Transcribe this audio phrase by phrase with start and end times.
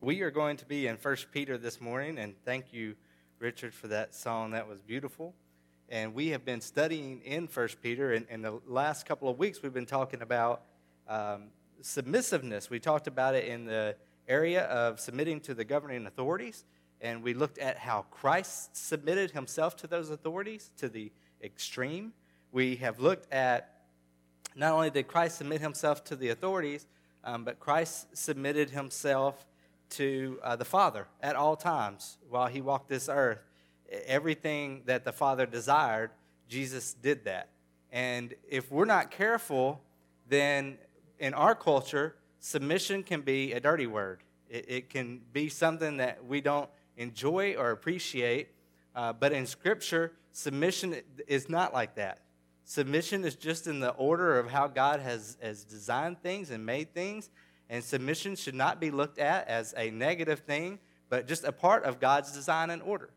[0.00, 2.94] we are going to be in First Peter this morning, and thank you,
[3.40, 4.52] Richard, for that song.
[4.52, 5.34] That was beautiful.
[5.88, 9.60] And we have been studying in First Peter, and in the last couple of weeks,
[9.60, 10.62] we've been talking about
[11.08, 11.48] um,
[11.80, 12.70] submissiveness.
[12.70, 13.96] We talked about it in the
[14.28, 16.64] area of submitting to the governing authorities,
[17.00, 21.10] and we looked at how Christ submitted himself to those authorities to the
[21.42, 22.12] extreme.
[22.52, 23.80] We have looked at
[24.54, 26.86] not only did Christ submit himself to the authorities,
[27.24, 29.44] um, but Christ submitted himself
[29.90, 33.38] to uh, the Father at all times while he walked this earth.
[34.06, 36.10] Everything that the Father desired,
[36.48, 37.48] Jesus did that.
[37.90, 39.80] And if we're not careful,
[40.28, 40.78] then
[41.18, 44.22] in our culture, submission can be a dirty word.
[44.48, 48.48] It, it can be something that we don't enjoy or appreciate.
[48.94, 52.20] Uh, but in Scripture, submission is not like that.
[52.64, 56.92] Submission is just in the order of how God has, has designed things and made
[56.92, 57.30] things.
[57.70, 60.78] And submission should not be looked at as a negative thing,
[61.08, 63.10] but just a part of God's design and order.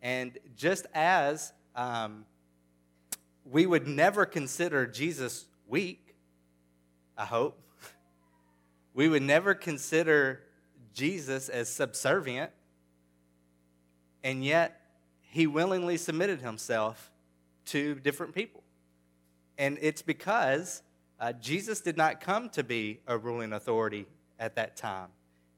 [0.00, 2.24] And just as um,
[3.44, 6.14] we would never consider Jesus weak,
[7.16, 7.60] I hope,
[8.94, 10.40] we would never consider
[10.94, 12.50] Jesus as subservient,
[14.24, 14.80] and yet
[15.20, 17.10] he willingly submitted himself
[17.66, 18.62] to different people.
[19.58, 20.82] And it's because
[21.20, 24.06] uh, Jesus did not come to be a ruling authority
[24.38, 25.08] at that time.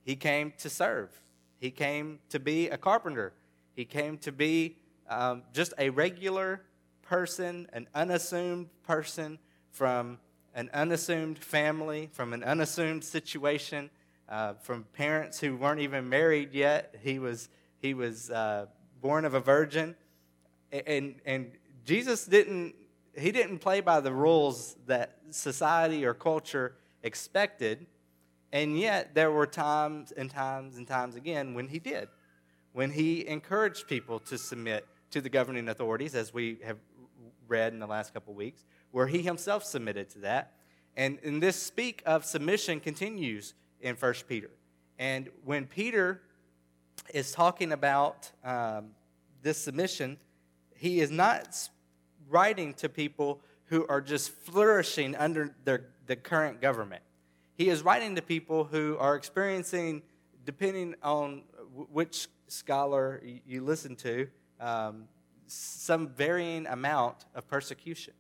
[0.03, 1.11] He came to serve.
[1.59, 3.35] He came to be a carpenter.
[3.75, 4.77] He came to be
[5.09, 6.63] um, just a regular
[7.03, 9.39] person, an unassumed person
[9.71, 10.19] from
[10.55, 13.91] an unassumed family, from an unassumed situation,
[14.29, 16.95] uh, from parents who weren't even married yet.
[17.03, 18.67] He was, he was uh,
[19.01, 19.95] born of a virgin.
[20.73, 21.53] And, and
[21.85, 22.75] Jesus didn't
[23.17, 27.87] he didn't play by the rules that society or culture expected.
[28.53, 32.09] And yet, there were times and times and times again when he did,
[32.73, 36.79] when he encouraged people to submit to the governing authorities, as we have
[37.49, 40.55] read in the last couple weeks, where he himself submitted to that.
[40.97, 44.51] And, and this speak of submission continues in 1 Peter.
[44.99, 46.23] And when Peter
[47.15, 48.91] is talking about um,
[49.43, 50.19] this submission,
[50.77, 51.57] he is not
[52.31, 57.03] writing to people who are just flourishing under their, the current government.
[57.55, 60.03] He is writing to people who are experiencing,
[60.45, 61.43] depending on
[61.93, 65.05] which scholar you listen to, um,
[65.47, 68.15] some varying amount of persecution.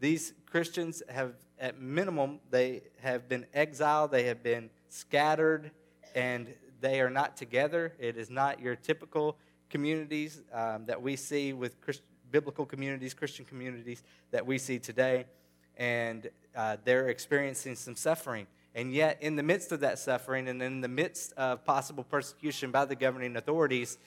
[0.00, 5.70] These Christians have, at minimum, they have been exiled, they have been scattered,
[6.14, 7.94] and they are not together.
[7.98, 9.38] It is not your typical
[9.70, 15.26] communities um, that we see with Christ- biblical communities, Christian communities that we see today,
[15.76, 18.46] and uh, they're experiencing some suffering.
[18.74, 22.70] And yet, in the midst of that suffering and in the midst of possible persecution
[22.70, 23.98] by the governing authorities,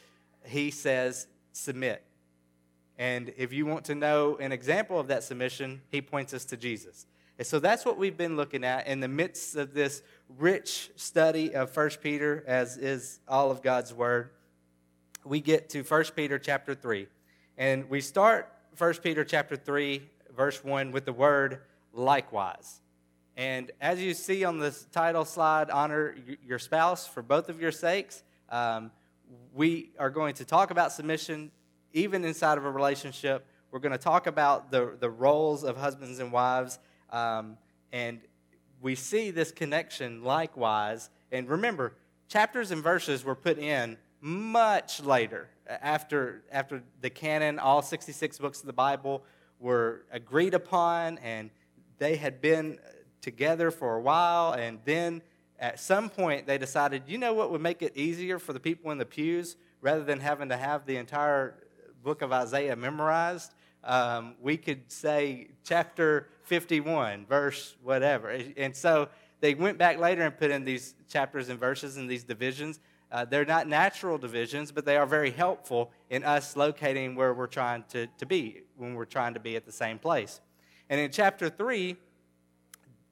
[0.43, 2.03] he says, submit.
[2.97, 6.57] And if you want to know an example of that submission, he points us to
[6.57, 7.05] Jesus.
[7.37, 10.01] And so that's what we've been looking at in the midst of this
[10.37, 14.29] rich study of 1 Peter, as is all of God's word.
[15.25, 17.07] We get to 1 Peter chapter 3.
[17.57, 20.01] And we start 1 Peter chapter 3,
[20.35, 21.61] verse 1 with the word
[21.93, 22.81] likewise.
[23.37, 27.71] And as you see on this title slide, honor your spouse for both of your
[27.71, 28.23] sakes.
[28.49, 28.91] Um,
[29.53, 31.49] we are going to talk about submission
[31.93, 33.45] even inside of a relationship.
[33.71, 36.77] We're going to talk about the, the roles of husbands and wives.
[37.09, 37.57] Um,
[37.93, 38.19] and
[38.81, 41.09] we see this connection likewise.
[41.31, 41.93] And remember,
[42.27, 48.59] chapters and verses were put in much later after, after the canon, all 66 books
[48.59, 49.23] of the Bible
[49.59, 51.51] were agreed upon and
[51.99, 52.79] they had been
[53.21, 54.53] together for a while.
[54.53, 55.21] And then
[55.59, 58.89] at some point, they decided, you know what would make it easier for the people
[58.89, 61.53] in the pews rather than having to have the entire
[62.03, 63.53] book of Isaiah memorized?
[63.83, 68.35] Um, we could say chapter 51, verse whatever.
[68.57, 69.07] And so
[69.39, 72.79] they went back later and put in these chapters and verses and these divisions
[73.15, 77.47] uh, they're not natural divisions, but they are very helpful in us locating where we're
[77.47, 80.41] trying to, to be when we're trying to be at the same place.
[80.89, 81.95] And in chapter 3,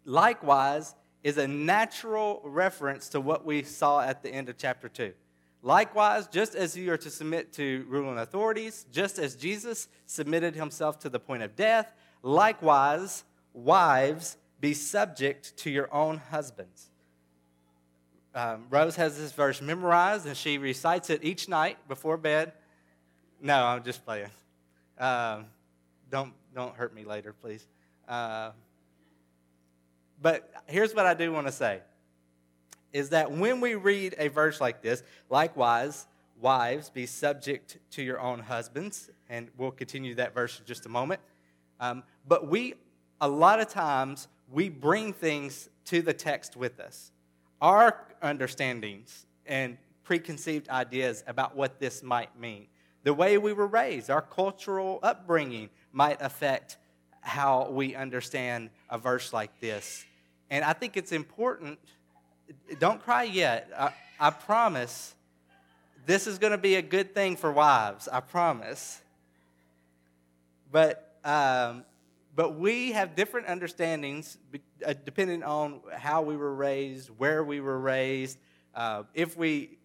[0.04, 0.94] likewise,
[1.24, 5.13] is a natural reference to what we saw at the end of chapter 2.
[5.62, 11.00] Likewise, just as you are to submit to ruling authorities, just as Jesus submitted himself
[11.00, 11.94] to the point of death,
[12.24, 13.24] likewise,
[13.54, 16.89] wives, be subject to your own husbands
[18.35, 22.53] um, Rose has this verse memorized and she recites it each night before bed.
[23.41, 24.30] No, I'm just playing.
[24.97, 25.45] Um,
[26.09, 27.68] don't, don't hurt me later, please.
[28.07, 28.51] Uh,
[30.21, 31.81] but here's what I do want to say
[32.94, 36.06] is that when we read a verse like this, likewise,
[36.39, 40.89] wives, be subject to your own husbands, and we'll continue that verse in just a
[40.89, 41.19] moment.
[41.80, 42.75] Um, but we,
[43.19, 47.12] a lot of times, we bring things to the text with us.
[47.63, 52.68] Our understandings and preconceived ideas about what this might mean.
[53.04, 56.75] The way we were raised, our cultural upbringing might affect
[57.21, 60.04] how we understand a verse like this.
[60.50, 61.80] And I think it's important.
[62.80, 63.71] Don't cry yet.
[63.80, 65.16] I, I promise
[66.06, 68.09] this is going to be a good thing for wives.
[68.12, 69.00] I promise.
[70.69, 71.86] But, um,
[72.35, 74.38] but we have different understandings
[74.85, 78.39] uh, depending on how we were raised, where we were raised,
[78.75, 79.77] uh, if we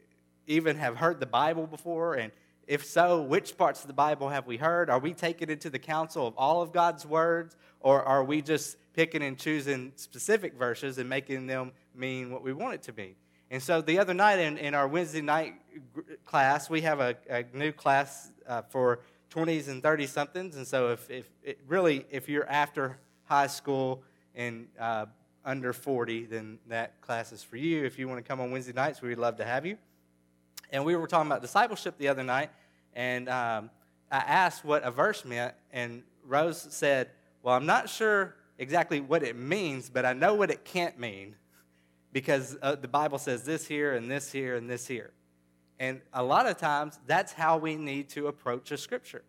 [0.46, 2.32] even have heard the Bible before, and
[2.66, 4.90] if so, which parts of the Bible have we heard?
[4.90, 8.76] Are we taking into the counsel of all of God's words, or are we just
[8.94, 13.16] picking and choosing specific verses and making them mean what we want it to be?
[13.50, 15.54] And so the other night in, in our Wednesday night
[16.26, 19.00] class, we have a, a new class uh, for
[19.30, 20.56] 20s and 30 somethings.
[20.56, 21.26] And so if, if
[21.66, 24.02] really, if you're after high school
[24.34, 25.06] and uh,
[25.44, 27.84] under 40, then that class is for you.
[27.84, 29.78] If you want to come on Wednesday nights, we'd love to have you.
[30.70, 32.50] And we were talking about discipleship the other night,
[32.94, 33.70] and um,
[34.10, 37.08] I asked what a verse meant, and Rose said,
[37.42, 41.36] Well, I'm not sure exactly what it means, but I know what it can't mean
[42.12, 45.12] because uh, the Bible says this here and this here and this here.
[45.78, 49.22] And a lot of times, that's how we need to approach a scripture.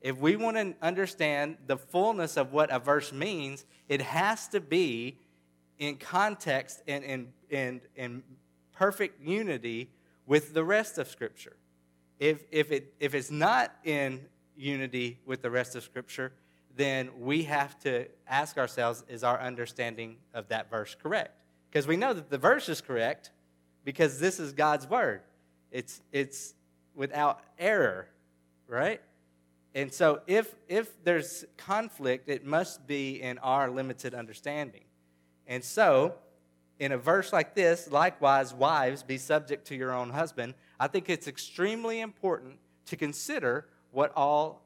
[0.00, 4.60] If we want to understand the fullness of what a verse means, it has to
[4.60, 5.18] be
[5.78, 8.22] in context and in, in, in
[8.72, 9.90] perfect unity
[10.26, 11.56] with the rest of Scripture.
[12.18, 14.24] If, if, it, if it's not in
[14.56, 16.32] unity with the rest of Scripture,
[16.74, 21.42] then we have to ask ourselves is our understanding of that verse correct?
[21.70, 23.30] Because we know that the verse is correct
[23.84, 25.22] because this is God's word.
[25.70, 26.54] It's, it's
[26.94, 28.08] without error,
[28.68, 29.00] right?
[29.74, 34.84] And so if, if there's conflict, it must be in our limited understanding.
[35.46, 36.14] And so,
[36.78, 41.08] in a verse like this, likewise, wives, be subject to your own husband, I think
[41.08, 44.62] it's extremely important to consider what all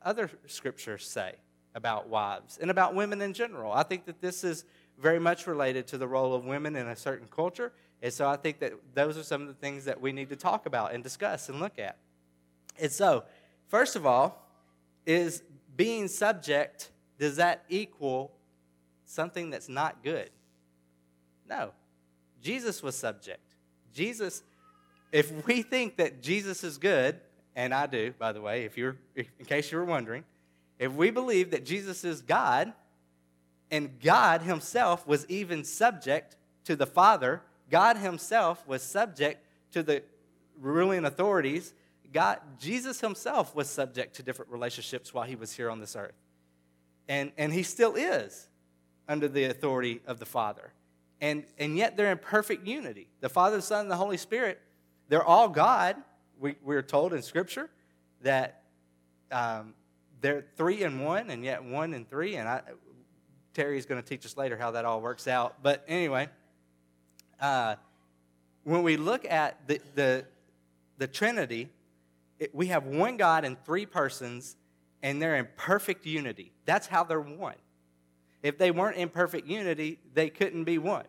[0.00, 1.34] other scriptures say
[1.74, 3.72] about wives and about women in general.
[3.72, 4.64] I think that this is
[4.98, 7.72] very much related to the role of women in a certain culture.
[8.02, 10.36] And so I think that those are some of the things that we need to
[10.36, 11.96] talk about and discuss and look at.
[12.78, 13.24] And so,
[13.68, 14.44] first of all,
[15.06, 15.42] is
[15.76, 18.32] being subject, does that equal
[19.06, 20.30] something that's not good?
[21.48, 21.70] No.
[22.42, 23.54] Jesus was subject.
[23.94, 24.42] Jesus,
[25.12, 27.20] if we think that Jesus is good,
[27.54, 30.24] and I do, by the way, if you're in case you were wondering,
[30.78, 32.72] if we believe that Jesus is God,
[33.70, 37.42] and God Himself was even subject to the Father.
[37.72, 40.02] God Himself was subject to the
[40.60, 41.72] ruling authorities.
[42.12, 46.14] God, Jesus Himself was subject to different relationships while He was here on this earth.
[47.08, 48.48] And, and He still is
[49.08, 50.74] under the authority of the Father.
[51.22, 53.08] And, and yet they're in perfect unity.
[53.20, 54.60] The Father, the Son, and the Holy Spirit,
[55.08, 55.96] they're all God.
[56.38, 57.70] We, we're told in Scripture
[58.20, 58.64] that
[59.30, 59.72] um,
[60.20, 62.36] they're three and one, and yet one and three.
[62.36, 62.60] And I,
[63.54, 65.62] Terry's going to teach us later how that all works out.
[65.62, 66.28] But anyway,
[67.42, 67.74] uh,
[68.64, 70.24] when we look at the, the,
[70.96, 71.68] the Trinity,
[72.38, 74.56] it, we have one God and three persons,
[75.02, 76.52] and they're in perfect unity.
[76.64, 77.56] That's how they're one.
[78.42, 81.04] If they weren't in perfect unity, they couldn't be one.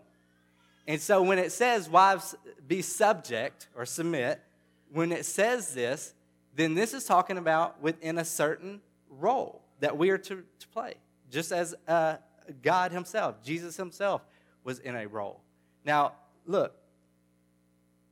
[0.87, 2.35] And so when it says, wives,
[2.67, 4.41] be subject or submit,
[4.91, 6.13] when it says this,
[6.55, 10.95] then this is talking about within a certain role that we are to, to play.
[11.31, 12.15] Just as uh,
[12.61, 14.21] God Himself, Jesus Himself,
[14.63, 15.41] was in a role.
[15.85, 16.13] Now,
[16.45, 16.75] look,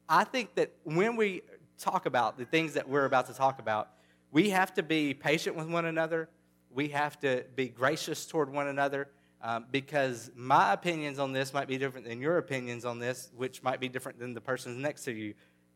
[0.07, 1.41] I think that when we
[1.77, 3.89] talk about the things that we're about to talk about,
[4.31, 6.29] we have to be patient with one another.
[6.69, 9.09] We have to be gracious toward one another
[9.41, 13.63] um, because my opinions on this might be different than your opinions on this, which
[13.63, 15.33] might be different than the person next to you,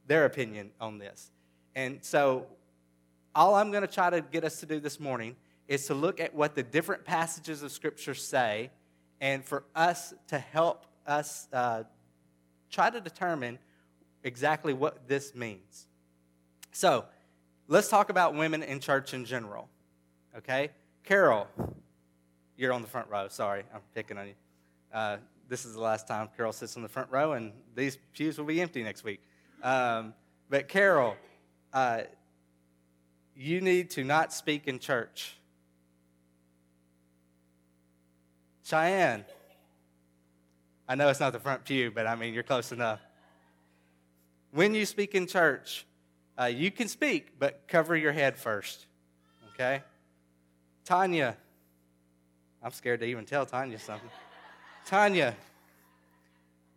[0.08, 1.32] their opinion on this.
[1.76, 2.46] And so,
[3.34, 5.36] all I'm going to try to get us to do this morning
[5.68, 8.72] is to look at what the different passages of Scripture say
[9.20, 11.84] and for us to help us uh,
[12.70, 13.60] try to determine
[14.24, 15.88] exactly what this means.
[16.72, 17.06] So,
[17.68, 19.70] let's talk about women in church in general.
[20.38, 20.72] Okay?
[21.04, 21.48] Carol,
[22.58, 23.28] you're on the front row.
[23.30, 24.34] Sorry, I'm picking on you.
[24.94, 25.18] Uh,
[25.48, 28.46] this is the last time Carol sits on the front row, and these pews will
[28.46, 29.22] be empty next week.
[29.62, 30.14] Um,
[30.50, 31.16] but, Carol,
[31.74, 32.02] uh,
[33.36, 35.38] you need to not speak in church.
[38.64, 39.26] Cheyenne.
[40.88, 43.00] I know it's not the front pew, but I mean, you're close enough.
[44.52, 45.86] when you speak in church,
[46.40, 48.86] uh, you can speak, but cover your head first.
[49.54, 49.82] Okay?
[50.86, 51.36] Tanya,
[52.62, 54.10] I'm scared to even tell Tanya something.
[54.86, 55.36] Tanya,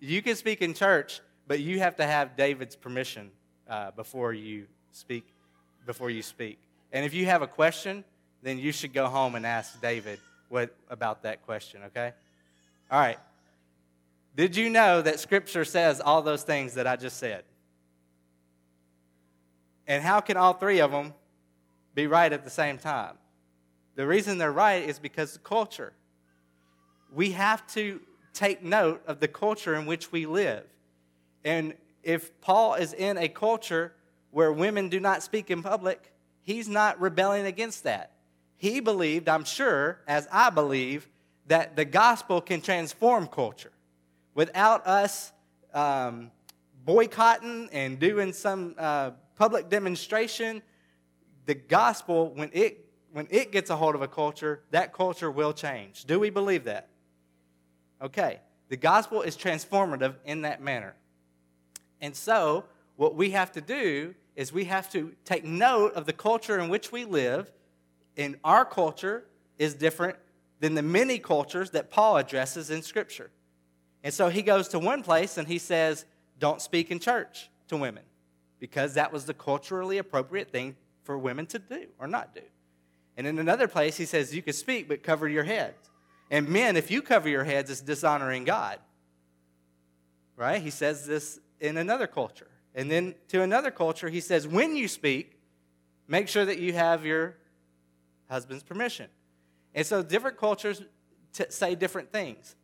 [0.00, 3.31] you can speak in church, but you have to have David's permission
[3.69, 5.27] uh, before you speak.
[5.87, 6.59] Before you speak,
[6.93, 8.05] and if you have a question,
[8.43, 11.83] then you should go home and ask David what about that question.
[11.87, 12.12] Okay?
[12.91, 13.19] All right.
[14.38, 17.42] Did you know that Scripture says all those things that I just said?
[19.88, 21.12] And how can all three of them
[21.92, 23.16] be right at the same time?
[23.97, 25.92] The reason they're right is because of culture.
[27.12, 28.00] We have to
[28.33, 30.62] take note of the culture in which we live.
[31.45, 33.92] And if Paul is in a culture
[34.30, 38.12] where women do not speak in public, he's not rebelling against that.
[38.57, 41.09] He believed, I'm sure, as I believe,
[41.49, 43.73] that the gospel can transform culture.
[44.38, 45.33] Without us
[45.75, 46.30] um,
[46.85, 50.62] boycotting and doing some uh, public demonstration,
[51.47, 55.52] the gospel, when it, when it gets a hold of a culture, that culture will
[55.52, 56.04] change.
[56.04, 56.88] Do we believe that?
[58.00, 58.38] Okay.
[58.68, 60.95] The gospel is transformative in that manner.
[62.00, 62.64] And so,
[62.95, 66.68] what we have to do is we have to take note of the culture in
[66.68, 67.50] which we live.
[68.16, 69.25] And our culture
[69.59, 70.16] is different
[70.61, 73.33] than the many cultures that Paul addresses in Scripture.
[74.02, 76.05] And so he goes to one place and he says,
[76.38, 78.05] Don't speak in church to women,
[78.61, 82.43] because that was the culturally appropriate thing for women to do or not do.
[83.17, 85.90] And in another place, he says, You can speak, but cover your heads.
[86.31, 88.78] And men, if you cover your heads, it's dishonoring God.
[90.37, 90.62] Right?
[90.62, 92.49] He says this in another culture.
[92.75, 95.40] And then to another culture, he says, when you speak,
[96.07, 97.37] make sure that you have your
[98.31, 99.09] husband's permission.
[99.75, 100.83] And so different cultures
[101.33, 102.55] t- say different things.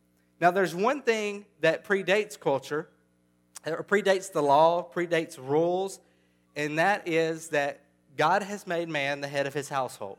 [0.40, 2.88] Now, there's one thing that predates culture,
[3.66, 6.00] or predates the law, predates rules,
[6.56, 7.80] and that is that
[8.16, 10.18] God has made man the head of his household.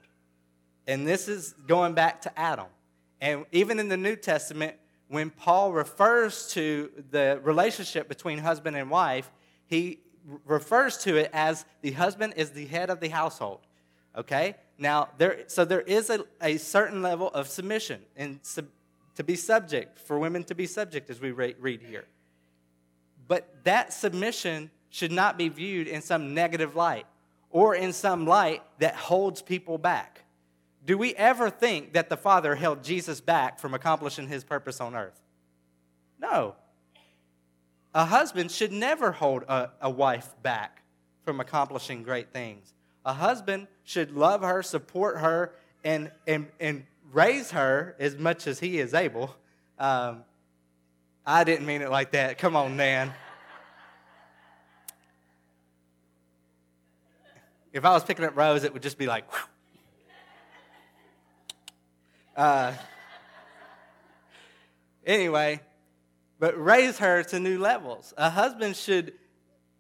[0.88, 2.68] And this is going back to Adam.
[3.22, 4.76] And even in the New Testament,
[5.08, 9.32] when Paul refers to the relationship between husband and wife,
[9.68, 10.00] he
[10.46, 13.62] refers to it as the husband is the head of the household.
[14.18, 14.56] Okay?
[14.78, 18.68] Now, there, so there is a, a certain level of submission and sub,
[19.16, 22.06] to be subject, for women to be subject, as we read here.
[23.28, 27.06] But that submission should not be viewed in some negative light
[27.50, 30.22] or in some light that holds people back.
[30.86, 34.96] Do we ever think that the Father held Jesus back from accomplishing his purpose on
[34.96, 35.20] earth?
[36.20, 36.56] No.
[37.94, 40.84] A husband should never hold a, a, wife back
[41.24, 42.74] from accomplishing great things.
[43.06, 45.54] A husband should love her, support her,
[45.84, 49.34] and, and, and raise her as much as he is able.
[49.80, 50.26] Um,
[51.26, 52.38] I didn't mean it like that.
[52.38, 53.14] Come on, Nan.
[57.72, 59.24] If I was picking up Rose, it would just be like.
[62.36, 62.74] Uh,
[65.06, 65.62] anyway,
[66.38, 68.14] but raise her to new levels.
[68.18, 69.14] A husband should,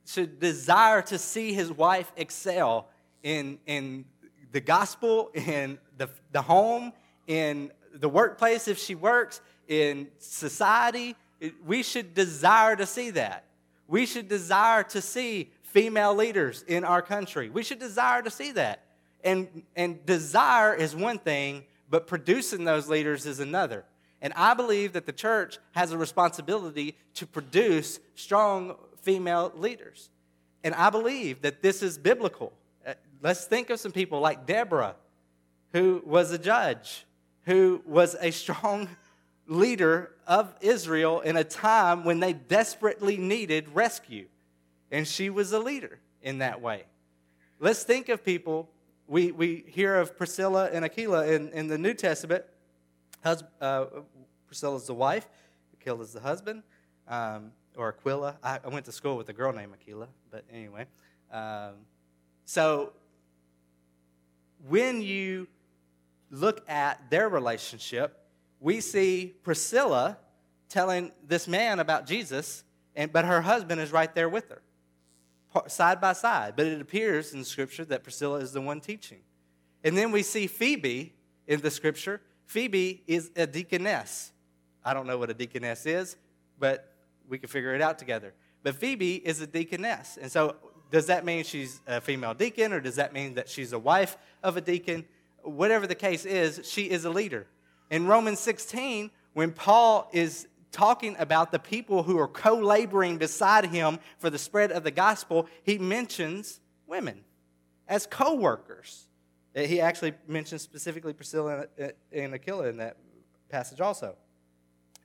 [0.05, 2.87] should desire to see his wife excel
[3.23, 4.05] in, in
[4.53, 6.93] the gospel, in the, the home,
[7.27, 11.15] in the workplace if she works, in society.
[11.65, 13.45] We should desire to see that.
[13.87, 17.49] We should desire to see female leaders in our country.
[17.49, 18.83] We should desire to see that.
[19.23, 23.83] And, and desire is one thing, but producing those leaders is another.
[24.21, 30.09] And I believe that the church has a responsibility to produce strong female leaders.
[30.63, 32.53] And I believe that this is biblical.
[32.85, 34.95] Uh, let's think of some people like Deborah,
[35.73, 37.05] who was a judge,
[37.45, 38.89] who was a strong
[39.47, 44.27] leader of Israel in a time when they desperately needed rescue.
[44.91, 46.83] And she was a leader in that way.
[47.59, 48.69] Let's think of people
[49.07, 52.43] we, we hear of Priscilla and Aquila in, in the New Testament.
[53.23, 53.85] Hus, uh,
[54.47, 55.27] Priscilla's the wife,
[55.79, 56.63] Aquila's the husband,
[57.07, 58.37] um, or Aquila.
[58.43, 60.85] I, I, went to school with a girl named Aquila, but anyway.
[61.31, 61.73] Um,
[62.45, 62.93] so
[64.67, 65.47] when you
[66.35, 68.19] look at their relationship,
[68.59, 70.17] we see Priscilla
[70.69, 72.63] telling this man about Jesus,
[72.95, 74.61] and, but her husband is right there with her
[75.67, 79.19] side by side, but it appears in scripture that Priscilla is the one teaching.
[79.83, 81.13] And then we see Phoebe
[81.47, 82.21] in the scripture.
[82.45, 84.31] Phoebe is a deaconess.
[84.83, 86.17] I don't know what a deaconess is,
[86.59, 86.91] but
[87.29, 88.33] we can figure it out together.
[88.63, 90.17] But Phoebe is a deaconess.
[90.21, 90.55] And so,
[90.91, 94.17] does that mean she's a female deacon, or does that mean that she's a wife
[94.43, 95.05] of a deacon?
[95.45, 97.47] Whatever the case is, she is a leader.
[97.89, 103.67] In Romans 16, when Paul is talking about the people who are co laboring beside
[103.67, 107.23] him for the spread of the gospel, he mentions women
[107.87, 109.07] as co workers.
[109.55, 112.97] Uh, he actually mentions specifically Priscilla uh, and Aquila in that
[113.49, 114.15] passage also.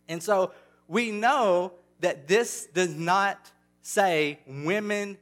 [0.09, 0.52] And so
[0.88, 5.18] we know that this does not say women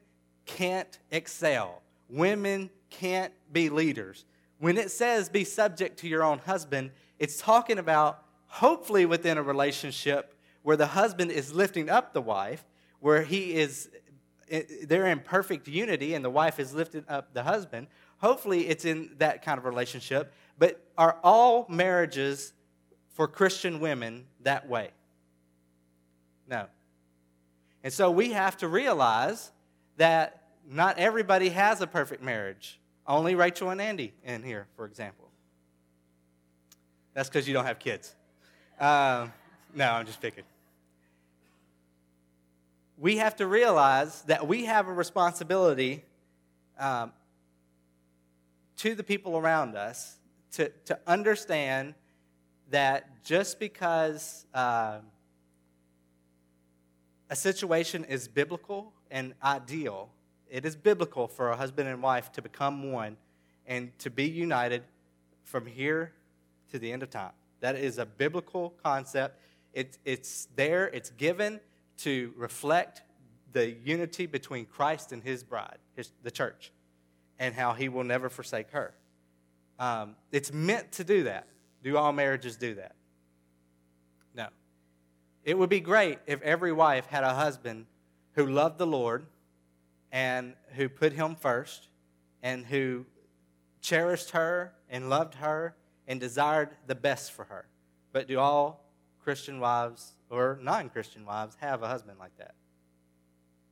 [0.46, 4.24] can't excel, women can't be leaders.
[4.58, 9.42] When it says be subject to your own husband, it's talking about hopefully within a
[9.42, 12.64] relationship where the husband is lifting up the wife,
[13.00, 13.88] where he is
[14.84, 17.86] they're in perfect unity and the wife is lifting up the husband.
[18.18, 22.54] Hopefully it's in that kind of relationship, but are all marriages
[23.12, 24.90] for Christian women that way?
[26.48, 26.66] No.
[27.84, 29.52] And so we have to realize
[29.98, 32.77] that not everybody has a perfect marriage.
[33.08, 35.30] Only Rachel and Andy in here, for example.
[37.14, 38.14] That's because you don't have kids.
[38.78, 39.32] Um,
[39.74, 40.44] no, I'm just picking.
[42.98, 46.04] We have to realize that we have a responsibility
[46.78, 47.12] um,
[48.76, 50.16] to the people around us
[50.52, 51.94] to, to understand
[52.70, 54.98] that just because uh,
[57.30, 60.10] a situation is biblical and ideal
[60.50, 63.16] it is biblical for a husband and wife to become one
[63.66, 64.82] and to be united
[65.44, 66.12] from here
[66.70, 67.32] to the end of time.
[67.60, 69.40] That is a biblical concept.
[69.72, 71.60] It, it's there, it's given
[71.98, 73.02] to reflect
[73.52, 76.72] the unity between Christ and his bride, his, the church,
[77.38, 78.94] and how he will never forsake her.
[79.78, 81.46] Um, it's meant to do that.
[81.82, 82.94] Do all marriages do that?
[84.34, 84.48] No.
[85.44, 87.86] It would be great if every wife had a husband
[88.32, 89.26] who loved the Lord
[90.12, 91.88] and who put him first
[92.42, 93.04] and who
[93.80, 95.74] cherished her and loved her
[96.06, 97.66] and desired the best for her.
[98.12, 98.84] But do all
[99.22, 102.54] Christian wives or non Christian wives have a husband like that?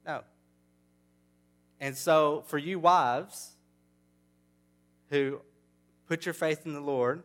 [0.07, 0.23] No.
[1.81, 3.53] And so, for you wives
[5.11, 5.41] who
[6.07, 7.23] put your faith in the Lord,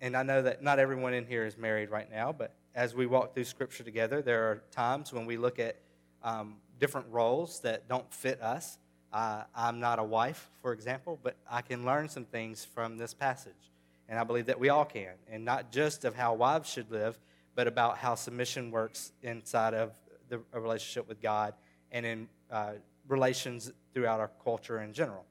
[0.00, 3.06] and I know that not everyone in here is married right now, but as we
[3.06, 5.76] walk through Scripture together, there are times when we look at
[6.22, 8.76] um, different roles that don't fit us.
[9.12, 13.14] Uh, I'm not a wife, for example, but I can learn some things from this
[13.14, 13.70] passage.
[14.08, 15.12] And I believe that we all can.
[15.30, 17.20] And not just of how wives should live,
[17.54, 19.92] but about how submission works inside of
[20.28, 21.54] the, a relationship with God
[21.92, 22.72] and in uh,
[23.06, 25.24] relations throughout our culture in general.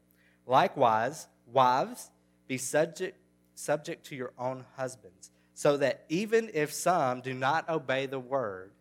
[0.47, 2.11] Likewise, wives,
[2.47, 3.17] be subject,
[3.55, 8.71] subject to your own husbands, so that even if some do not obey the word,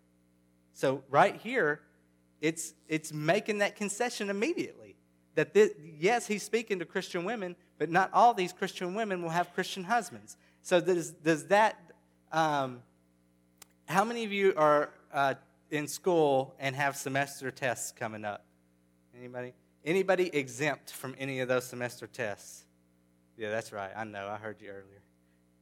[0.73, 1.81] so right here,
[2.41, 4.97] it's, it's making that concession immediately.
[5.35, 9.31] That this, yes, he's speaking to Christian women, but not all these Christian women will
[9.31, 10.37] have Christian husbands.
[10.63, 11.79] So does, does that,
[12.33, 12.83] um,
[13.87, 15.35] how many of you are uh,
[15.71, 18.45] in school and have semester tests coming up?
[19.17, 19.53] Anybody?
[19.85, 22.65] Anybody exempt from any of those semester tests?
[23.37, 23.91] Yeah, that's right.
[23.97, 24.29] I know.
[24.29, 25.03] I heard you earlier.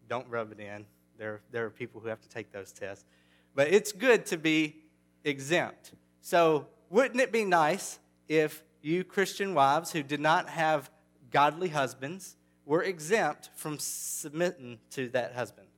[0.08, 0.86] Don't rub it in.
[1.18, 3.04] There, there are people who have to take those tests.
[3.54, 4.76] But it's good to be
[5.24, 5.92] exempt.
[6.20, 10.90] So, wouldn't it be nice if you Christian wives who did not have
[11.30, 15.68] godly husbands were exempt from submitting to that husband?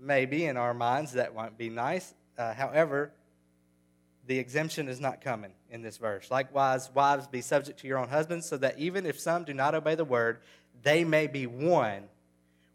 [0.00, 2.14] Maybe in our minds that won't be nice.
[2.36, 3.12] Uh, however,
[4.26, 6.30] the exemption is not coming in this verse.
[6.30, 9.74] Likewise, wives, be subject to your own husbands, so that even if some do not
[9.74, 10.40] obey the word,
[10.82, 12.04] they may be won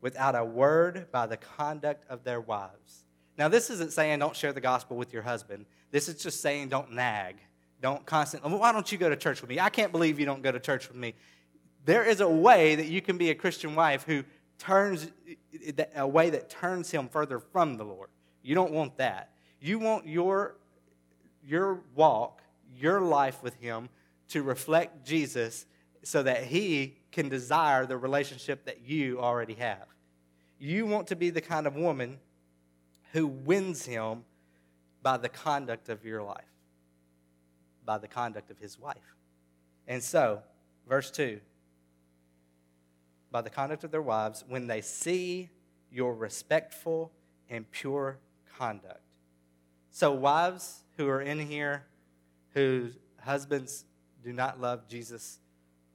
[0.01, 3.05] without a word by the conduct of their wives.
[3.39, 5.65] Now, this isn't saying don't share the gospel with your husband.
[5.91, 7.37] This is just saying don't nag.
[7.81, 9.61] Don't constantly, why don't you go to church with me?
[9.61, 11.15] I can't believe you don't go to church with me.
[11.85, 14.25] There is a way that you can be a Christian wife who
[14.57, 15.09] turns,
[15.95, 18.09] a way that turns him further from the Lord.
[18.43, 19.29] You don't want that.
[19.61, 20.57] You want your,
[21.41, 22.41] your walk,
[22.75, 23.87] your life with him
[24.29, 25.65] to reflect Jesus
[26.03, 29.85] so that he can desire the relationship that you already have.
[30.59, 32.19] You want to be the kind of woman
[33.13, 34.23] who wins him
[35.01, 36.43] by the conduct of your life,
[37.85, 39.15] by the conduct of his wife.
[39.87, 40.41] And so,
[40.87, 41.39] verse 2
[43.31, 45.49] by the conduct of their wives, when they see
[45.91, 47.11] your respectful
[47.49, 48.17] and pure
[48.57, 49.01] conduct.
[49.91, 51.85] So, wives who are in here
[52.53, 53.85] whose husbands
[54.23, 55.39] do not love Jesus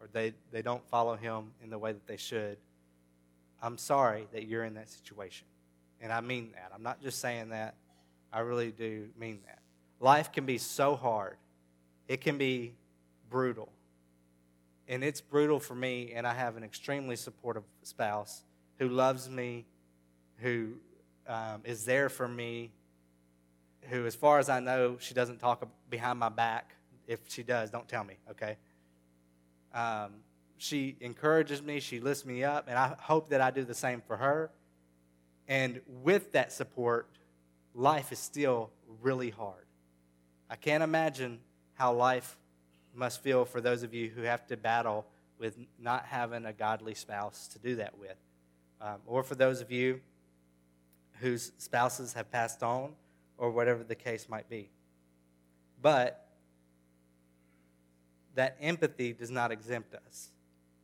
[0.00, 2.58] or they, they don't follow him in the way that they should,
[3.62, 5.46] I'm sorry that you're in that situation.
[6.00, 6.72] And I mean that.
[6.74, 7.74] I'm not just saying that
[8.32, 9.60] I really do mean that.
[10.00, 11.36] Life can be so hard,
[12.08, 12.74] it can be
[13.30, 13.70] brutal.
[14.86, 18.42] And it's brutal for me, and I have an extremely supportive spouse
[18.78, 19.64] who loves me,
[20.36, 20.74] who
[21.26, 22.70] um, is there for me,
[23.88, 26.74] who, as far as I know, she doesn't talk behind my back.
[27.06, 28.56] If she does, don't tell me, okay?
[29.74, 30.12] Um,
[30.58, 34.02] she encourages me, she lifts me up, and I hope that I do the same
[34.06, 34.50] for her.
[35.48, 37.08] And with that support,
[37.74, 38.70] life is still
[39.02, 39.66] really hard.
[40.48, 41.40] I can't imagine
[41.74, 42.36] how life
[42.94, 45.06] must feel for those of you who have to battle
[45.38, 48.16] with not having a godly spouse to do that with.
[48.80, 50.00] Um, or for those of you
[51.20, 52.92] whose spouses have passed on,
[53.36, 54.70] or whatever the case might be.
[55.80, 56.28] But
[58.34, 60.30] that empathy does not exempt us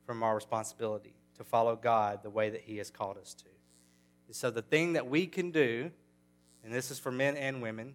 [0.05, 3.50] from our responsibility to follow God the way that He has called us to.
[4.33, 5.91] So, the thing that we can do,
[6.65, 7.95] and this is for men and women,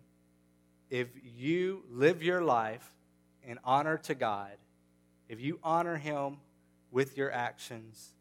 [0.90, 2.94] if you live your life
[3.44, 4.52] in honor to God,
[5.30, 6.38] if you honor Him
[6.92, 8.14] with your actions,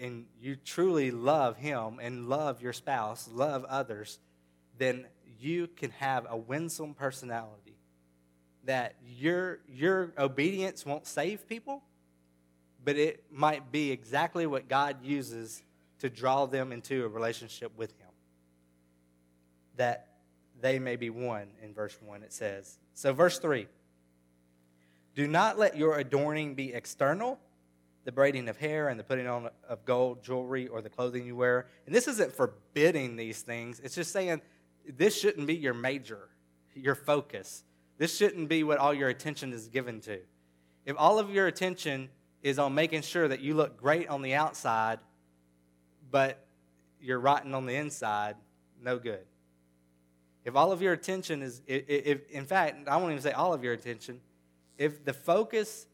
[0.00, 4.18] and you truly love Him and love your spouse, love others,
[4.78, 5.06] then
[5.40, 7.76] you can have a winsome personality.
[8.64, 11.82] That your, your obedience won't save people,
[12.84, 15.62] but it might be exactly what God uses
[16.00, 18.10] to draw them into a relationship with Him.
[19.76, 20.08] That
[20.60, 22.78] they may be won, in verse 1, it says.
[22.94, 23.66] So, verse 3
[25.14, 27.38] Do not let your adorning be external,
[28.04, 31.36] the braiding of hair and the putting on of gold jewelry or the clothing you
[31.36, 31.66] wear.
[31.86, 34.40] And this isn't forbidding these things, it's just saying
[34.88, 36.28] this shouldn't be your major,
[36.74, 37.64] your focus.
[37.98, 40.18] This shouldn't be what all your attention is given to.
[40.84, 42.10] If all of your attention
[42.42, 45.00] is on making sure that you look great on the outside,
[46.10, 46.46] but
[47.00, 48.36] you're rotten on the inside,
[48.82, 49.24] no good.
[50.44, 53.52] If all of your attention is, if, if, in fact, I won't even say all
[53.52, 54.20] of your attention,
[54.78, 55.86] if the focus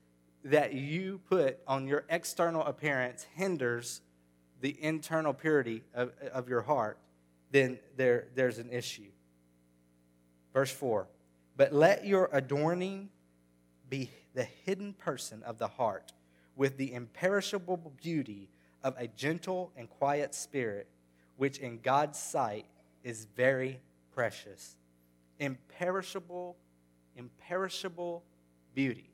[0.44, 4.01] that you put on your external appearance hinders
[4.61, 6.98] the internal purity of, of your heart,
[7.51, 9.11] then there, there's an issue.
[10.53, 11.07] Verse 4
[11.57, 13.11] But let your adorning
[13.88, 16.12] be the hidden person of the heart
[16.57, 18.48] with the imperishable beauty
[18.83, 20.88] of a gentle and quiet spirit,
[21.37, 22.66] which in God's sight
[23.03, 23.81] is very
[24.14, 24.77] precious.
[25.38, 26.57] Imperishable,
[27.16, 28.23] imperishable
[28.75, 29.11] beauty.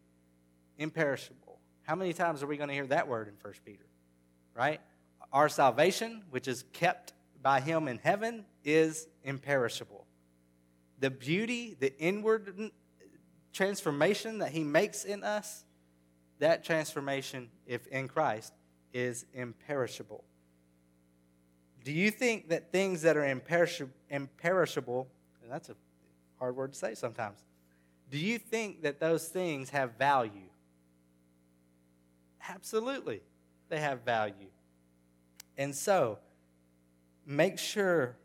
[0.79, 1.59] Imperishable.
[1.83, 3.87] How many times are we going to hear that word in 1 Peter?
[4.55, 4.81] Right?
[5.33, 10.07] Our salvation, which is kept by Him in heaven, is imperishable.
[11.01, 12.71] The beauty, the inward
[13.53, 15.65] transformation that He makes in us,
[16.39, 18.53] that transformation, if in Christ,
[18.93, 20.25] is imperishable.
[21.85, 25.09] Do you think that things that are imperishable, imperishable
[25.49, 25.77] and that's a
[26.39, 27.39] hard word to say sometimes,
[28.11, 30.51] do you think that those things have value?
[32.49, 33.23] Absolutely,
[33.71, 34.51] they have value.
[35.57, 36.19] And so,
[37.27, 38.17] make sure,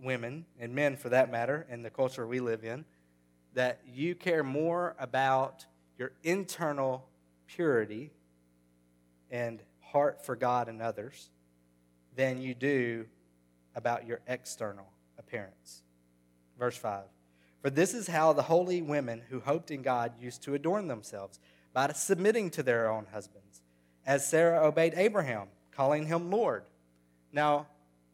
[0.00, 2.84] women, and men for that matter, in the culture we live in,
[3.54, 5.66] that you care more about
[5.98, 7.08] your internal
[7.46, 8.12] purity
[9.30, 11.30] and heart for God and others
[12.14, 13.06] than you do
[13.74, 14.86] about your external
[15.18, 15.82] appearance.
[16.58, 17.04] Verse 5
[17.62, 21.38] For this is how the holy women who hoped in God used to adorn themselves
[21.72, 23.60] by submitting to their own husbands,
[24.06, 26.64] as Sarah obeyed Abraham, calling him Lord.
[27.32, 27.66] Now,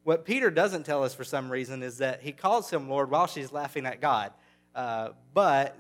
[0.05, 3.29] what Peter doesn't tell us for some reason is that he calls him Lord while
[3.29, 4.33] she's laughing at God.
[4.75, 5.79] Uh, but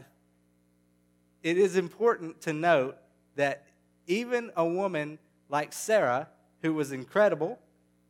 [1.42, 2.96] it is important to note
[3.34, 3.66] that
[4.06, 6.28] even a woman like Sarah,
[6.62, 7.58] who was incredible,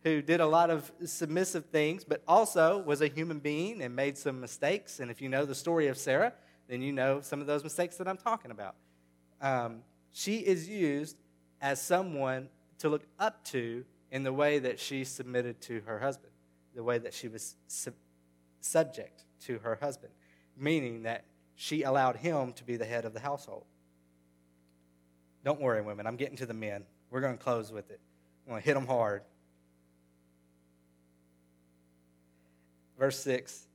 [0.04, 4.18] who did a lot of submissive things, but also was a human being and made
[4.18, 5.00] some mistakes.
[5.00, 6.32] And if you know the story of Sarah,
[6.68, 8.74] then you know some of those mistakes that I'm talking about.
[9.40, 11.16] Um, she is used
[11.60, 16.32] as someone to look up to in the way that she submitted to her husband,
[16.74, 17.94] the way that she was sub-
[18.60, 20.12] subject to her husband,
[20.56, 21.24] meaning that
[21.54, 23.64] she allowed him to be the head of the household.
[25.44, 26.06] Don't worry, women.
[26.06, 26.84] I'm getting to the men.
[27.10, 28.00] We're going to close with it.
[28.46, 29.22] I'm going to hit them hard.
[32.98, 33.66] Verse 6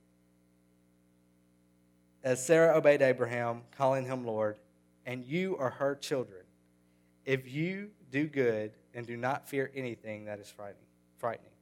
[2.24, 4.58] As Sarah obeyed Abraham, calling him Lord,
[5.04, 6.42] and you are her children,
[7.24, 10.82] if you do good and do not fear anything that is frightening.
[11.18, 11.52] frightening.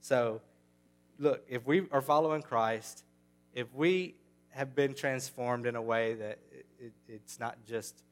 [0.00, 0.40] So,
[1.18, 3.04] look, if we are following Christ,
[3.52, 4.14] if we
[4.50, 8.02] have been transformed in a way that it, it, it's not just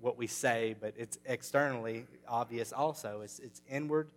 [0.00, 3.20] what we say, but it's externally obvious also.
[3.22, 4.08] It's, it's inward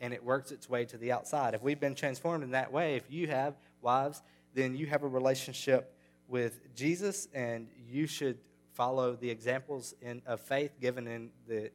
[0.00, 1.54] and it works its way to the outside.
[1.54, 4.22] If we've been transformed in that way, if you have wives,
[4.54, 5.94] then you have a relationship
[6.28, 8.38] with Jesus and you should
[8.72, 11.70] follow the examples in, of faith given in the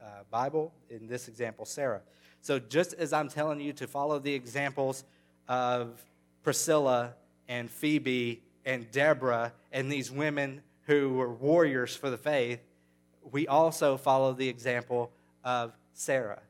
[0.00, 2.00] uh, Bible, in this example, Sarah.
[2.40, 5.04] So, just as I'm telling you to follow the examples
[5.48, 6.02] of
[6.42, 7.14] Priscilla
[7.48, 12.60] and Phoebe and Deborah and these women who were warriors for the faith,
[13.30, 15.12] we also follow the example
[15.44, 16.42] of Sarah.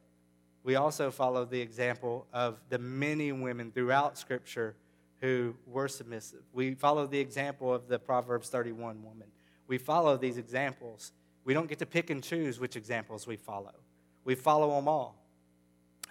[0.62, 4.74] We also follow the example of the many women throughout Scripture
[5.20, 6.42] who were submissive.
[6.52, 9.28] We follow the example of the Proverbs 31 woman.
[9.68, 11.12] We follow these examples.
[11.44, 13.74] We don't get to pick and choose which examples we follow,
[14.24, 15.22] we follow them all.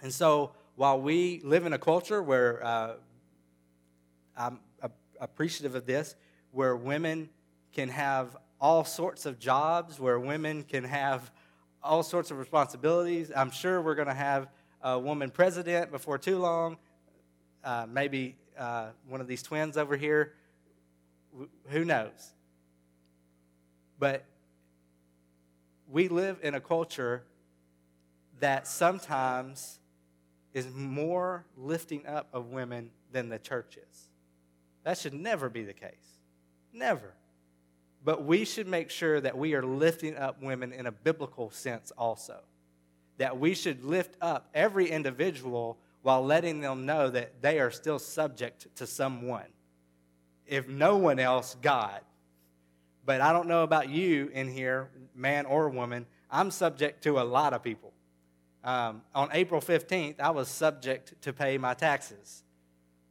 [0.02, 2.94] And so, while we live in a culture where uh,
[4.36, 4.60] I'm
[5.20, 6.14] appreciative of this,
[6.50, 7.30] where women
[7.72, 11.30] can have all sorts of jobs, where women can have
[11.82, 13.30] all sorts of responsibilities.
[13.34, 14.48] I'm sure we're going to have
[14.82, 16.78] a woman president before too long.
[17.64, 20.34] Uh, maybe uh, one of these twins over here.
[21.68, 22.32] Who knows?
[23.98, 24.24] But
[25.88, 27.24] we live in a culture
[28.40, 29.78] that sometimes
[30.52, 34.08] is more lifting up of women than the church is.
[34.84, 36.20] That should never be the case.
[36.72, 37.14] Never.
[38.06, 41.90] But we should make sure that we are lifting up women in a biblical sense
[41.98, 42.38] also.
[43.18, 47.98] That we should lift up every individual while letting them know that they are still
[47.98, 49.46] subject to someone.
[50.46, 52.00] If no one else, God.
[53.04, 56.06] But I don't know about you in here, man or woman.
[56.30, 57.92] I'm subject to a lot of people.
[58.62, 62.44] Um, on April 15th, I was subject to pay my taxes.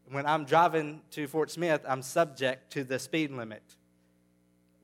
[0.09, 3.61] When I'm driving to Fort Smith, I'm subject to the speed limit.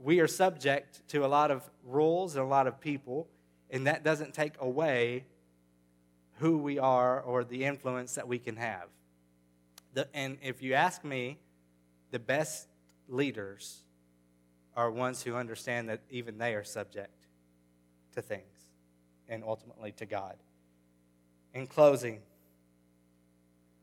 [0.04, 3.28] We are subject to a lot of rules and a lot of people,
[3.70, 5.26] and that doesn't take away
[6.40, 8.88] who we are or the influence that we can have.
[9.94, 11.38] The, and if you ask me,
[12.10, 12.68] the best
[13.08, 13.82] leaders
[14.76, 17.28] are ones who understand that even they are subject
[18.16, 18.70] to things
[19.30, 20.36] and ultimately to God.
[21.54, 22.22] In closing,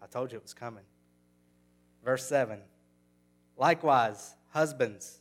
[0.02, 0.84] I told you it was coming.
[2.04, 2.60] Verse 7
[3.56, 5.20] Likewise, husbands,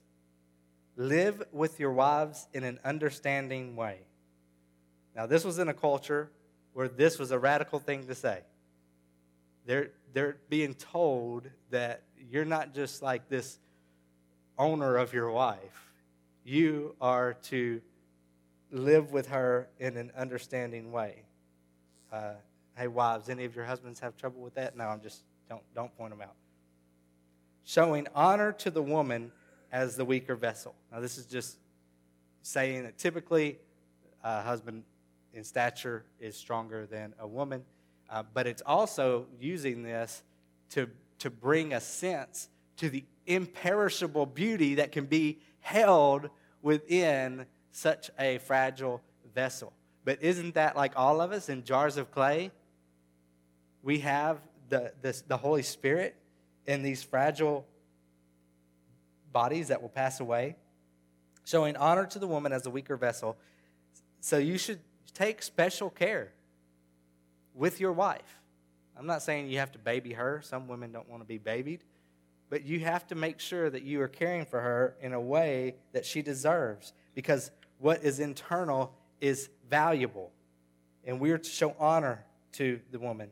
[0.97, 3.99] live with your wives in an understanding way.
[5.15, 6.29] Now, this was in a culture
[6.73, 8.41] where this was a radical thing to say.
[9.65, 13.59] They're, they're being told that you're not just like this
[14.57, 15.91] owner of your wife,
[16.43, 17.81] you are to
[18.71, 21.23] live with her in an understanding way.
[22.11, 22.33] Uh,
[22.75, 24.75] hey, wives, any of your husbands have trouble with that?
[24.75, 26.35] No, I'm just, don't, don't point them out.
[27.63, 29.31] Showing honor to the woman
[29.71, 30.75] as the weaker vessel.
[30.91, 31.57] Now, this is just
[32.41, 33.59] saying that typically
[34.23, 34.83] a husband
[35.33, 37.63] in stature is stronger than a woman.
[38.09, 40.23] Uh, but it's also using this
[40.69, 46.29] to, to bring a sense to the imperishable beauty that can be held
[46.61, 49.01] within such a fragile
[49.35, 49.73] vessel.
[50.05, 52.51] But isn't that like all of us in jars of clay?
[53.83, 56.15] We have the, the, the Holy Spirit
[56.65, 57.65] in these fragile
[59.37, 60.55] bodies that will pass away,
[61.45, 63.37] showing honor to the woman as a weaker vessel.
[64.19, 64.79] So you should
[65.13, 66.31] take special care
[67.53, 68.41] with your wife.
[68.97, 70.41] I'm not saying you have to baby her.
[70.43, 71.83] Some women don't want to be babied.
[72.49, 75.75] But you have to make sure that you are caring for her in a way
[75.93, 80.31] that she deserves because what is internal is valuable.
[81.05, 83.29] And we are to show honor to the woman.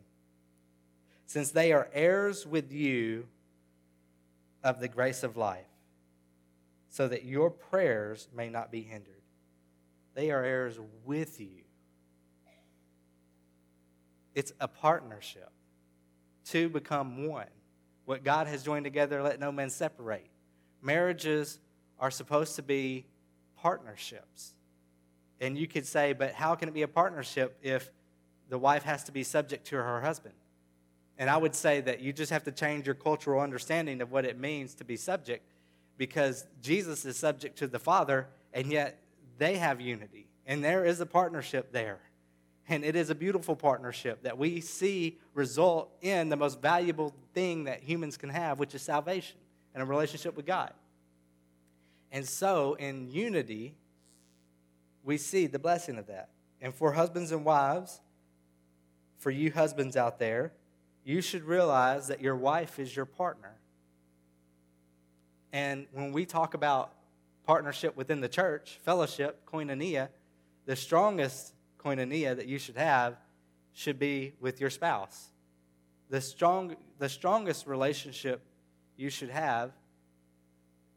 [1.26, 3.26] Since they are heirs with you
[4.64, 5.66] of the grace of life,
[6.96, 9.22] so that your prayers may not be hindered.
[10.14, 11.66] They are heirs with you.
[14.34, 15.50] It's a partnership.
[16.46, 17.50] Two become one.
[18.06, 20.30] What God has joined together, let no man separate.
[20.82, 21.60] Marriages
[22.00, 23.08] are supposed to be
[23.58, 24.54] partnerships.
[25.42, 27.92] And you could say, but how can it be a partnership if
[28.48, 30.36] the wife has to be subject to her husband?
[31.18, 34.24] And I would say that you just have to change your cultural understanding of what
[34.24, 35.46] it means to be subject
[35.98, 39.00] because Jesus is subject to the Father, and yet
[39.38, 40.28] they have unity.
[40.46, 42.00] And there is a partnership there.
[42.68, 47.66] And it is a beautiful partnership that we see result in the most valuable thing
[47.66, 49.38] that humans can have, which is salvation
[49.74, 50.74] and a relationship with God.
[52.12, 53.76] And so, in unity,
[55.04, 56.30] we see the blessing of that.
[56.62, 58.02] And for husbands and wives,
[59.18, 60.54] for you husbands out there,
[61.04, 63.56] you should realize that your wife is your partner.
[65.56, 66.92] And when we talk about
[67.46, 70.10] partnership within the church, fellowship, koinonia,
[70.66, 73.16] the strongest koinonia that you should have
[73.72, 75.30] should be with your spouse.
[76.10, 78.42] The, strong, the strongest relationship
[78.98, 79.72] you should have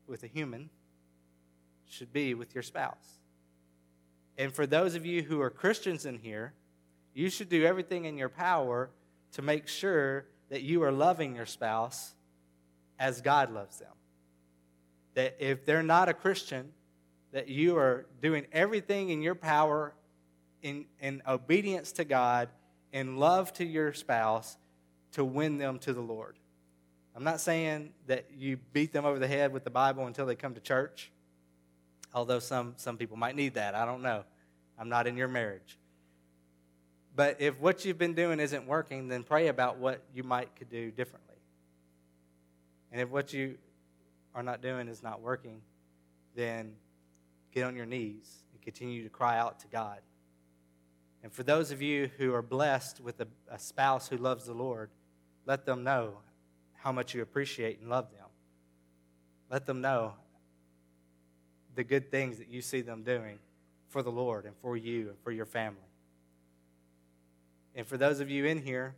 [0.08, 0.70] with a human
[1.88, 3.20] should be with your spouse.
[4.36, 6.52] And for those of you who are Christians in here,
[7.14, 8.90] you should do everything in your power
[9.34, 12.12] to make sure that you are loving your spouse
[12.98, 13.92] as God loves them.
[15.18, 16.70] That if they're not a Christian,
[17.32, 19.92] that you are doing everything in your power
[20.62, 22.48] in, in obedience to God,
[22.92, 24.56] in love to your spouse,
[25.14, 26.38] to win them to the Lord.
[27.16, 30.36] I'm not saying that you beat them over the head with the Bible until they
[30.36, 31.10] come to church,
[32.14, 33.74] although some, some people might need that.
[33.74, 34.22] I don't know.
[34.78, 35.78] I'm not in your marriage.
[37.16, 40.70] But if what you've been doing isn't working, then pray about what you might could
[40.70, 41.34] do differently.
[42.92, 43.58] And if what you
[44.34, 45.60] are not doing is not working,
[46.34, 46.72] then
[47.52, 49.98] get on your knees and continue to cry out to God.
[51.22, 54.54] And for those of you who are blessed with a, a spouse who loves the
[54.54, 54.90] Lord,
[55.46, 56.18] let them know
[56.74, 58.26] how much you appreciate and love them.
[59.50, 60.14] Let them know
[61.74, 63.38] the good things that you see them doing
[63.88, 65.80] for the Lord and for you and for your family.
[67.74, 68.94] And for those of you in here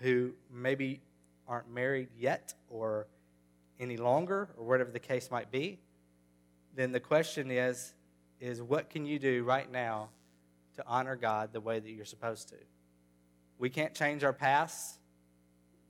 [0.00, 1.00] who maybe
[1.46, 3.06] aren't married yet or
[3.80, 5.80] any longer or whatever the case might be,
[6.76, 7.94] then the question is
[8.40, 10.08] is what can you do right now
[10.74, 12.56] to honor God the way that you're supposed to?
[13.58, 14.98] We can't change our past,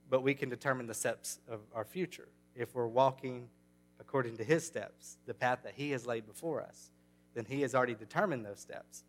[0.09, 3.47] but we can determine the steps of our future if we're walking
[4.01, 6.91] according to his steps, the path that he has laid before us.
[7.33, 9.05] Then he has already determined those steps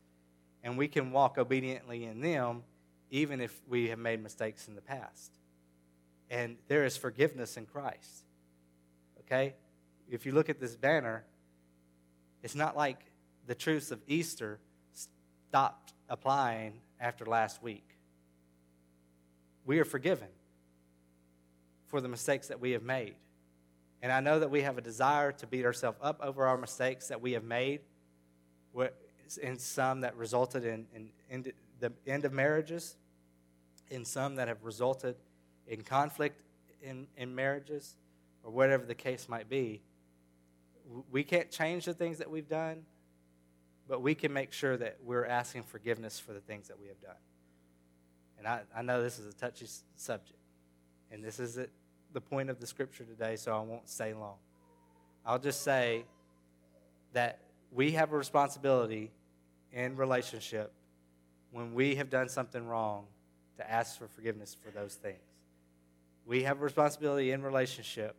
[0.62, 2.62] and we can walk obediently in them
[3.10, 5.38] even if we have made mistakes in the past.
[6.30, 8.24] And there is forgiveness in Christ.
[9.32, 9.54] Okay?
[10.10, 11.24] If you look at this banner,
[12.42, 12.98] it's not like
[13.46, 14.58] the truths of Easter
[15.48, 17.96] stopped applying after last week.
[19.64, 20.28] We are forgiven
[21.86, 23.14] for the mistakes that we have made.
[24.02, 27.08] And I know that we have a desire to beat ourselves up over our mistakes
[27.08, 27.80] that we have made
[29.40, 32.96] in some that resulted in, in, in the end of marriages,
[33.88, 35.16] in some that have resulted
[35.66, 36.42] in conflict
[36.82, 37.96] in, in marriages,
[38.42, 39.82] or whatever the case might be.
[41.10, 42.82] We can't change the things that we've done,
[43.88, 47.00] but we can make sure that we're asking forgiveness for the things that we have
[47.00, 47.16] done.
[48.38, 50.38] And I, I know this is a touchy subject,
[51.10, 51.58] and this is
[52.12, 54.36] the point of the scripture today, so I won't stay long.
[55.24, 56.04] I'll just say
[57.12, 57.38] that
[57.70, 59.12] we have a responsibility
[59.72, 60.72] in relationship
[61.52, 63.06] when we have done something wrong
[63.58, 65.20] to ask for forgiveness for those things.
[66.26, 68.16] We have a responsibility in relationship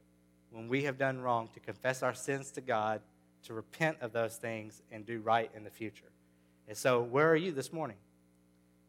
[0.54, 3.02] when we have done wrong to confess our sins to God,
[3.44, 6.12] to repent of those things, and do right in the future.
[6.68, 7.98] And so, where are you this morning?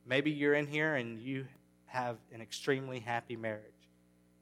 [0.07, 1.46] Maybe you're in here and you
[1.87, 3.64] have an extremely happy marriage.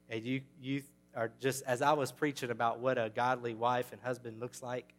[0.09, 0.83] And you, you
[1.15, 4.93] are just, as I was preaching about what a godly wife and husband looks like,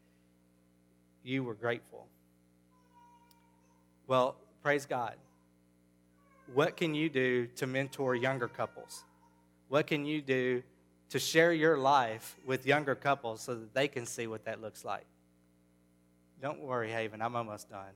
[1.23, 2.07] you were grateful.
[4.07, 5.15] Well, praise God.
[6.53, 9.05] What can you do to mentor younger couples?
[9.69, 10.63] What can you do
[11.15, 14.85] to share your life with younger couples so that they can see what that looks
[14.85, 15.05] like?
[16.43, 17.95] Don't worry, Haven, I'm almost done.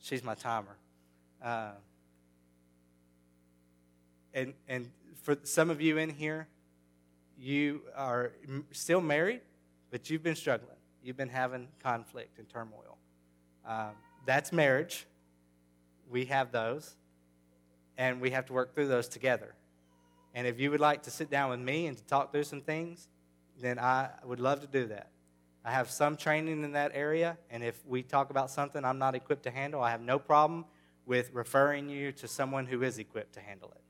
[0.00, 0.76] She's my timer.
[1.40, 1.70] Uh,
[4.34, 4.90] and, and
[5.22, 6.48] for some of you in here,
[7.38, 8.32] you are
[8.72, 9.42] still married,
[9.92, 10.78] but you've been struggling.
[11.04, 12.98] You've been having conflict and turmoil.
[13.64, 13.92] Um,
[14.26, 15.06] that's marriage.
[16.10, 16.96] We have those,
[17.96, 19.54] and we have to work through those together.
[20.36, 22.60] And if you would like to sit down with me and to talk through some
[22.60, 23.08] things,
[23.58, 25.08] then I would love to do that.
[25.64, 29.14] I have some training in that area, and if we talk about something I'm not
[29.14, 30.66] equipped to handle, I have no problem
[31.06, 33.80] with referring you to someone who is equipped to handle it.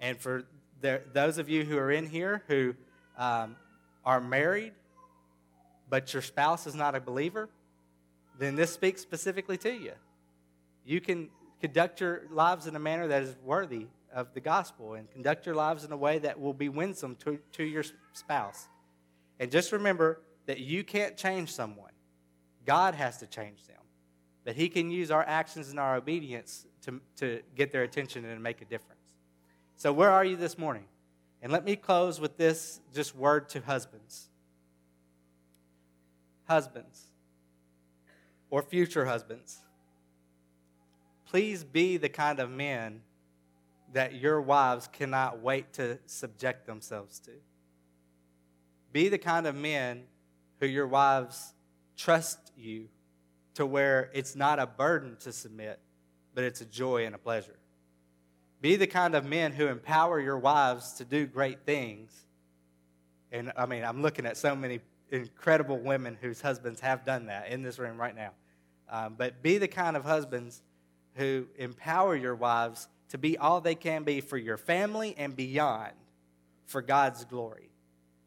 [0.00, 0.44] And for
[0.82, 2.74] there, those of you who are in here who
[3.16, 3.56] um,
[4.04, 4.74] are married,
[5.88, 7.48] but your spouse is not a believer,
[8.38, 9.92] then this speaks specifically to you.
[10.84, 11.30] You can
[11.62, 15.54] conduct your lives in a manner that is worthy of the gospel and conduct your
[15.54, 18.66] lives in a way that will be winsome to, to your spouse.
[19.38, 21.92] And just remember that you can't change someone,
[22.64, 23.76] God has to change them.
[24.44, 28.42] That He can use our actions and our obedience to, to get their attention and
[28.42, 29.02] make a difference.
[29.76, 30.84] So, where are you this morning?
[31.42, 34.30] And let me close with this just word to husbands.
[36.48, 37.02] Husbands,
[38.50, 39.58] or future husbands,
[41.26, 43.02] please be the kind of men
[43.96, 47.30] that your wives cannot wait to subject themselves to.
[48.92, 50.02] Be the kind of men
[50.60, 51.54] who your wives
[51.96, 52.88] trust you
[53.54, 55.80] to where it's not a burden to submit,
[56.34, 57.56] but it's a joy and a pleasure.
[58.60, 62.12] Be the kind of men who empower your wives to do great things.
[63.32, 64.80] And I mean, I'm looking at so many
[65.10, 68.32] incredible women whose husbands have done that in this room right now.
[68.90, 70.60] Um, but be the kind of husbands
[71.14, 75.92] who empower your wives to be all they can be for your family and beyond
[76.66, 77.70] for God's glory.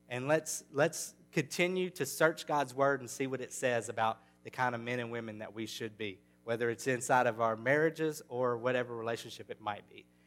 [0.07, 4.49] And let's, let's continue to search God's word and see what it says about the
[4.49, 8.21] kind of men and women that we should be, whether it's inside of our marriages
[8.29, 10.05] or whatever relationship it might be.